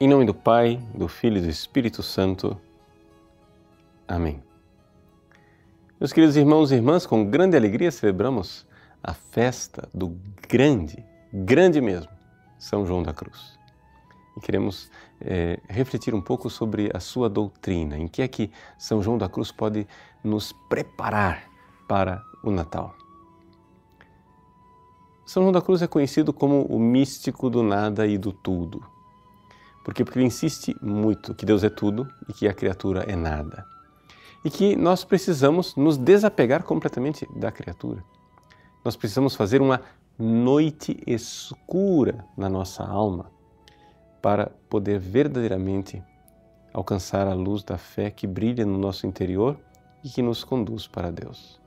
Em 0.00 0.06
nome 0.06 0.24
do 0.24 0.32
Pai, 0.32 0.80
do 0.94 1.08
Filho 1.08 1.38
e 1.38 1.40
do 1.40 1.48
Espírito 1.48 2.04
Santo. 2.04 2.56
Amém. 4.06 4.40
Meus 5.98 6.12
queridos 6.12 6.36
irmãos 6.36 6.70
e 6.70 6.76
irmãs, 6.76 7.04
com 7.04 7.28
grande 7.28 7.56
alegria 7.56 7.90
celebramos 7.90 8.64
a 9.02 9.12
festa 9.12 9.88
do 9.92 10.16
grande, 10.48 11.04
grande 11.32 11.80
mesmo, 11.80 12.12
São 12.60 12.86
João 12.86 13.02
da 13.02 13.12
Cruz. 13.12 13.58
E 14.36 14.40
queremos 14.40 14.88
é, 15.20 15.58
refletir 15.68 16.14
um 16.14 16.20
pouco 16.20 16.48
sobre 16.48 16.92
a 16.94 17.00
sua 17.00 17.28
doutrina, 17.28 17.98
em 17.98 18.06
que 18.06 18.22
é 18.22 18.28
que 18.28 18.52
São 18.78 19.02
João 19.02 19.18
da 19.18 19.28
Cruz 19.28 19.50
pode 19.50 19.84
nos 20.22 20.52
preparar 20.68 21.50
para 21.88 22.22
o 22.44 22.52
Natal. 22.52 22.94
São 25.26 25.42
João 25.42 25.52
da 25.52 25.60
Cruz 25.60 25.82
é 25.82 25.88
conhecido 25.88 26.32
como 26.32 26.62
o 26.66 26.78
místico 26.78 27.50
do 27.50 27.64
nada 27.64 28.06
e 28.06 28.16
do 28.16 28.32
tudo. 28.32 28.96
Por 29.88 29.94
quê? 29.94 30.04
Porque 30.04 30.18
ele 30.18 30.26
insiste 30.26 30.76
muito 30.82 31.34
que 31.34 31.46
Deus 31.46 31.64
é 31.64 31.70
tudo 31.70 32.06
e 32.28 32.32
que 32.34 32.46
a 32.46 32.52
criatura 32.52 33.04
é 33.10 33.16
nada. 33.16 33.64
E 34.44 34.50
que 34.50 34.76
nós 34.76 35.02
precisamos 35.02 35.74
nos 35.76 35.96
desapegar 35.96 36.62
completamente 36.62 37.26
da 37.34 37.50
criatura. 37.50 38.04
Nós 38.84 38.96
precisamos 38.96 39.34
fazer 39.34 39.62
uma 39.62 39.80
noite 40.18 41.02
escura 41.06 42.22
na 42.36 42.50
nossa 42.50 42.84
alma 42.84 43.30
para 44.20 44.52
poder 44.68 44.98
verdadeiramente 44.98 46.02
alcançar 46.74 47.26
a 47.26 47.32
luz 47.32 47.62
da 47.62 47.78
fé 47.78 48.10
que 48.10 48.26
brilha 48.26 48.66
no 48.66 48.76
nosso 48.76 49.06
interior 49.06 49.58
e 50.04 50.10
que 50.10 50.20
nos 50.20 50.44
conduz 50.44 50.86
para 50.86 51.10
Deus. 51.10 51.58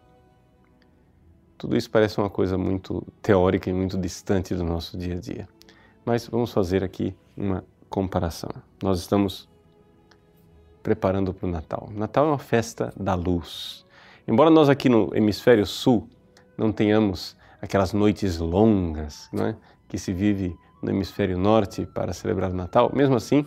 Tudo 1.58 1.76
isso 1.76 1.90
parece 1.90 2.20
uma 2.20 2.30
coisa 2.30 2.56
muito 2.56 3.04
teórica 3.20 3.68
e 3.68 3.74
muito 3.74 3.98
distante 3.98 4.54
do 4.54 4.64
nosso 4.64 4.96
dia 4.96 5.16
a 5.16 5.20
dia. 5.20 5.50
Mas 6.06 6.28
vamos 6.28 6.54
fazer 6.54 6.84
aqui 6.84 7.16
uma 7.36 7.64
comparação. 7.92 8.50
Nós 8.82 9.00
estamos 9.00 9.50
preparando 10.82 11.34
para 11.34 11.48
o 11.48 11.52
Natal. 11.52 11.90
Natal 11.94 12.26
é 12.26 12.28
uma 12.30 12.40
festa 12.40 12.92
da 12.98 13.14
luz. 13.14 13.86
Embora 14.26 14.50
nós 14.50 14.70
aqui 14.70 14.88
no 14.88 15.14
hemisfério 15.14 15.66
sul 15.66 16.10
não 16.58 16.72
tenhamos 16.72 17.36
aquelas 17.62 17.92
noites 17.92 18.40
longas 18.40 19.30
não 19.32 19.46
é? 19.46 19.58
que 19.90 19.98
se 19.98 20.14
vive 20.14 20.58
no 20.82 20.90
hemisfério 20.90 21.38
norte 21.38 21.86
para 21.86 22.14
celebrar 22.14 22.50
o 22.50 22.56
Natal, 22.56 22.90
mesmo 22.96 23.16
assim, 23.16 23.46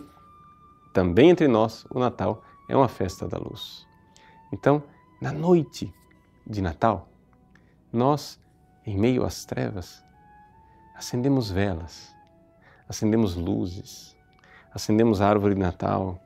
também 0.92 1.30
entre 1.30 1.48
nós, 1.48 1.86
o 1.90 1.98
Natal 1.98 2.44
é 2.68 2.76
uma 2.76 2.86
festa 2.86 3.26
da 3.26 3.38
luz. 3.38 3.86
Então, 4.52 4.82
na 5.20 5.32
noite 5.32 5.92
de 6.46 6.60
Natal, 6.60 7.08
nós, 7.90 8.38
em 8.86 8.96
meio 8.96 9.24
às 9.24 9.44
trevas, 9.44 10.04
acendemos 10.94 11.50
velas, 11.50 12.14
acendemos 12.86 13.34
luzes, 13.34 14.13
acendemos 14.74 15.20
a 15.20 15.28
árvore 15.28 15.54
de 15.54 15.60
Natal. 15.60 16.18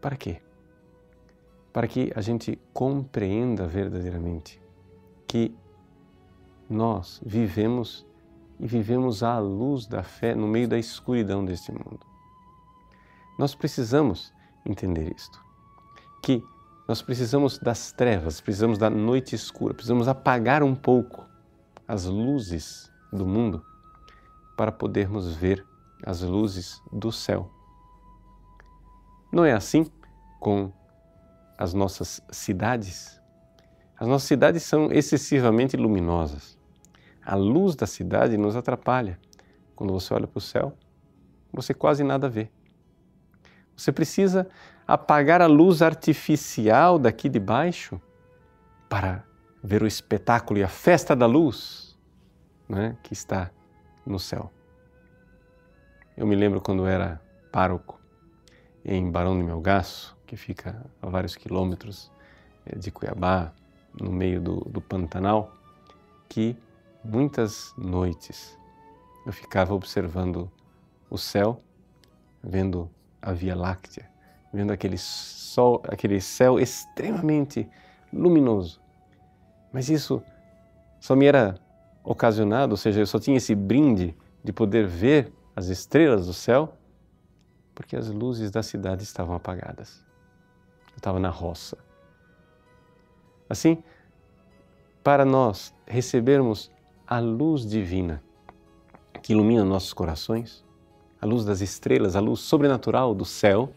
Para 0.00 0.16
quê? 0.16 0.40
Para 1.72 1.86
que 1.86 2.10
a 2.16 2.22
gente 2.22 2.58
compreenda 2.72 3.66
verdadeiramente 3.66 4.60
que 5.26 5.54
nós 6.70 7.20
vivemos 7.24 8.06
e 8.58 8.66
vivemos 8.66 9.22
à 9.22 9.38
luz 9.38 9.86
da 9.86 10.02
fé 10.02 10.34
no 10.34 10.48
meio 10.48 10.66
da 10.66 10.78
escuridão 10.78 11.44
deste 11.44 11.70
mundo. 11.70 12.00
Nós 13.38 13.54
precisamos 13.54 14.32
entender 14.66 15.14
isto, 15.14 15.40
que 16.22 16.42
nós 16.88 17.02
precisamos 17.02 17.58
das 17.58 17.92
trevas, 17.92 18.40
precisamos 18.40 18.78
da 18.78 18.90
noite 18.90 19.34
escura, 19.34 19.74
precisamos 19.74 20.08
apagar 20.08 20.62
um 20.62 20.74
pouco 20.74 21.24
as 21.86 22.06
luzes 22.06 22.90
do 23.12 23.26
mundo 23.26 23.64
para 24.56 24.72
podermos 24.72 25.34
ver 25.34 25.64
as 26.04 26.22
luzes 26.22 26.82
do 26.92 27.10
céu. 27.12 27.50
Não 29.32 29.44
é 29.44 29.52
assim 29.52 29.90
com 30.40 30.72
as 31.56 31.74
nossas 31.74 32.20
cidades? 32.30 33.20
As 33.98 34.06
nossas 34.06 34.28
cidades 34.28 34.62
são 34.62 34.90
excessivamente 34.92 35.76
luminosas. 35.76 36.56
A 37.24 37.34
luz 37.34 37.74
da 37.74 37.86
cidade 37.86 38.36
nos 38.36 38.56
atrapalha. 38.56 39.18
Quando 39.74 39.92
você 39.92 40.14
olha 40.14 40.26
para 40.26 40.38
o 40.38 40.40
céu, 40.40 40.76
você 41.52 41.74
quase 41.74 42.02
nada 42.02 42.28
vê. 42.28 42.50
Você 43.76 43.92
precisa 43.92 44.48
apagar 44.86 45.42
a 45.42 45.46
luz 45.46 45.82
artificial 45.82 46.98
daqui 46.98 47.28
de 47.28 47.38
baixo 47.38 48.00
para 48.88 49.24
ver 49.62 49.82
o 49.82 49.86
espetáculo 49.86 50.58
e 50.58 50.64
a 50.64 50.68
festa 50.68 51.14
da 51.14 51.26
luz 51.26 51.98
né, 52.68 52.96
que 53.02 53.12
está 53.12 53.50
no 54.06 54.18
céu. 54.18 54.50
Eu 56.18 56.26
me 56.26 56.34
lembro 56.34 56.60
quando 56.60 56.84
era 56.84 57.20
pároco 57.52 58.00
em 58.84 59.08
Barão 59.08 59.38
de 59.38 59.44
Melgaço, 59.44 60.16
que 60.26 60.36
fica 60.36 60.84
a 61.00 61.08
vários 61.08 61.36
quilômetros 61.36 62.10
eh, 62.66 62.76
de 62.76 62.90
Cuiabá, 62.90 63.52
no 64.00 64.10
meio 64.10 64.40
do, 64.40 64.56
do 64.62 64.80
Pantanal, 64.80 65.54
que 66.28 66.56
muitas 67.04 67.72
noites 67.78 68.58
eu 69.24 69.32
ficava 69.32 69.72
observando 69.72 70.50
o 71.08 71.16
céu, 71.16 71.62
vendo 72.42 72.90
a 73.22 73.32
Via 73.32 73.54
Láctea, 73.54 74.10
vendo 74.52 74.72
aquele 74.72 74.98
sol, 74.98 75.80
aquele 75.86 76.20
céu 76.20 76.58
extremamente 76.58 77.70
luminoso. 78.12 78.80
Mas 79.72 79.88
isso 79.88 80.20
só 80.98 81.14
me 81.14 81.26
era 81.26 81.60
ocasionado, 82.02 82.72
ou 82.72 82.76
seja, 82.76 82.98
eu 82.98 83.06
só 83.06 83.20
tinha 83.20 83.36
esse 83.36 83.54
brinde 83.54 84.16
de 84.42 84.52
poder 84.52 84.84
ver 84.84 85.37
as 85.58 85.66
estrelas 85.66 86.26
do 86.26 86.32
céu, 86.32 86.72
porque 87.74 87.96
as 87.96 88.08
luzes 88.08 88.48
da 88.48 88.62
cidade 88.62 89.02
estavam 89.02 89.34
apagadas. 89.34 90.06
Eu 90.92 90.98
estava 90.98 91.18
na 91.18 91.30
roça. 91.30 91.76
Assim, 93.50 93.82
para 95.02 95.24
nós 95.24 95.74
recebermos 95.84 96.70
a 97.04 97.18
luz 97.18 97.66
divina 97.66 98.22
que 99.20 99.32
ilumina 99.32 99.64
nossos 99.64 99.92
corações, 99.92 100.64
a 101.20 101.26
luz 101.26 101.44
das 101.44 101.60
estrelas, 101.60 102.14
a 102.14 102.20
luz 102.20 102.38
sobrenatural 102.38 103.12
do 103.12 103.24
céu, 103.24 103.72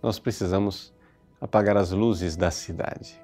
nós 0.00 0.20
precisamos 0.20 0.94
apagar 1.40 1.76
as 1.76 1.90
luzes 1.90 2.36
da 2.36 2.52
cidade. 2.52 3.20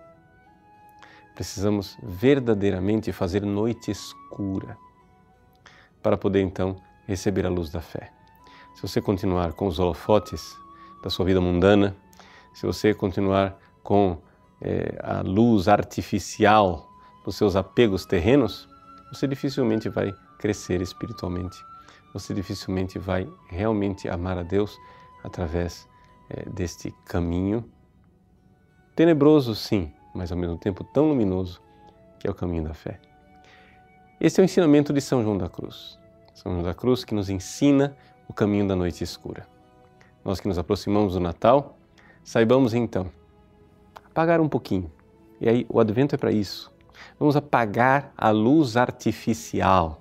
Precisamos 1.37 1.97
verdadeiramente 2.03 3.13
fazer 3.13 3.47
noite 3.47 3.93
escura 3.93 4.77
para 6.03 6.17
poder 6.17 6.41
então 6.41 6.75
receber 7.07 7.47
a 7.47 7.49
luz 7.49 7.71
da 7.71 7.81
fé. 7.81 8.13
Se 8.75 8.83
você 8.83 9.01
continuar 9.01 9.53
com 9.53 9.67
os 9.67 9.79
holofotes 9.79 10.57
da 11.03 11.11
sua 11.11 11.27
vida 11.27 11.41
mundana, 11.41 11.97
se 12.55 12.67
você 12.67 12.95
continuar 12.95 13.59
com 13.83 14.19
é, 14.61 14.99
a 15.03 15.21
luz 15.21 15.69
artificial 15.69 16.89
dos 17.25 17.37
seus 17.37 17.57
apegos 17.57 18.05
terrenos, 18.05 18.69
você 19.13 19.27
dificilmente 19.27 19.89
vai 19.89 20.13
crescer 20.39 20.81
espiritualmente. 20.81 21.59
Você 22.13 22.35
dificilmente 22.35 22.99
vai 22.99 23.29
realmente 23.49 24.09
amar 24.09 24.39
a 24.39 24.43
Deus 24.43 24.77
através 25.25 25.89
é, 26.31 26.49
deste 26.51 26.95
caminho 27.05 27.65
tenebroso, 28.95 29.55
sim, 29.55 29.93
mas 30.15 30.31
ao 30.31 30.39
mesmo 30.39 30.59
tempo 30.59 30.85
tão 30.85 31.09
luminoso 31.09 31.61
que 32.19 32.27
é 32.27 32.31
o 32.31 32.35
caminho 32.35 32.65
da 32.65 32.75
fé. 32.75 33.01
Este 34.21 34.41
é 34.41 34.43
o 34.43 34.45
ensinamento 34.45 34.93
de 34.93 35.01
São 35.01 35.23
João 35.23 35.37
da 35.37 35.49
Cruz. 35.49 35.99
São 36.35 36.53
João 36.53 36.65
da 36.65 36.75
Cruz 36.75 37.05
que 37.05 37.15
nos 37.15 37.29
ensina 37.29 37.97
o 38.29 38.33
caminho 38.33 38.67
da 38.67 38.77
noite 38.77 39.05
escura. 39.05 39.47
Nós 40.25 40.41
que 40.41 40.49
nos 40.49 40.59
aproximamos 40.59 41.15
do 41.15 41.21
Natal, 41.21 41.77
saibamos 42.23 42.75
então 42.75 43.11
apagar 44.13 44.41
um 44.41 44.49
pouquinho. 44.49 44.91
E 45.41 45.49
aí 45.49 45.67
o 45.69 45.81
advento 45.81 46.15
é 46.15 46.19
para 46.19 46.31
isso. 46.31 46.73
Vamos 47.19 47.37
apagar 47.37 48.13
a 48.17 48.31
luz 48.31 48.77
artificial, 48.77 50.01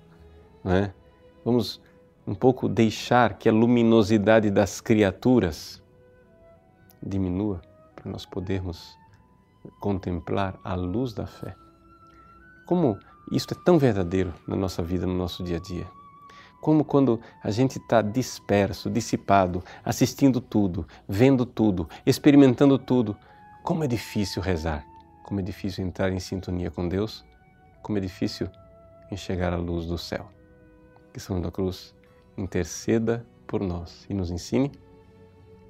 né? 0.63 0.93
Vamos 1.43 1.81
um 2.27 2.35
pouco 2.35 2.69
deixar 2.69 3.37
que 3.37 3.49
a 3.49 3.51
luminosidade 3.51 4.51
das 4.51 4.79
criaturas 4.79 5.81
diminua 7.01 7.61
para 7.95 8.11
nós 8.11 8.25
podermos 8.25 8.95
contemplar 9.79 10.59
a 10.63 10.75
luz 10.75 11.13
da 11.13 11.25
fé. 11.25 11.55
Como 12.67 12.97
isto 13.31 13.53
é 13.53 13.57
tão 13.63 13.79
verdadeiro 13.79 14.33
na 14.47 14.55
nossa 14.55 14.83
vida, 14.83 15.07
no 15.07 15.15
nosso 15.15 15.43
dia 15.43 15.57
a 15.57 15.59
dia. 15.59 15.87
Como 16.61 16.85
quando 16.85 17.19
a 17.43 17.49
gente 17.49 17.79
está 17.79 18.01
disperso, 18.01 18.89
dissipado, 18.89 19.63
assistindo 19.83 20.39
tudo, 20.39 20.87
vendo 21.09 21.45
tudo, 21.45 21.89
experimentando 22.05 22.77
tudo. 22.77 23.17
Como 23.63 23.83
é 23.83 23.87
difícil 23.87 24.41
rezar, 24.41 24.85
como 25.23 25.39
é 25.39 25.43
difícil 25.43 25.83
entrar 25.83 26.11
em 26.11 26.19
sintonia 26.19 26.69
com 26.69 26.87
Deus, 26.87 27.25
como 27.81 27.97
é 27.97 28.01
difícil 28.01 28.47
enxergar 29.11 29.53
a 29.53 29.57
luz 29.57 29.87
do 29.87 29.97
céu. 29.97 30.31
Que 31.11 31.19
São 31.19 31.41
da 31.41 31.51
Cruz 31.51 31.93
interceda 32.37 33.25
por 33.47 33.61
nós 33.61 34.05
e 34.09 34.13
nos 34.13 34.31
ensine 34.31 34.71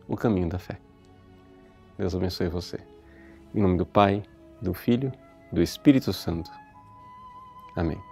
o 0.07 0.15
caminho 0.15 0.49
da 0.49 0.59
fé. 0.59 0.77
Deus 1.97 2.13
abençoe 2.13 2.49
você. 2.49 2.79
Em 3.55 3.61
nome 3.61 3.77
do 3.77 3.85
Pai, 3.85 4.23
do 4.61 4.73
Filho, 4.73 5.11
do 5.51 5.61
Espírito 5.61 6.11
Santo. 6.13 6.51
Amém. 7.75 8.10